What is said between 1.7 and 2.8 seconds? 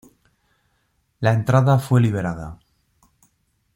fue liberada.